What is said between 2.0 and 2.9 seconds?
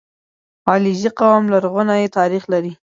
تاریخ لري.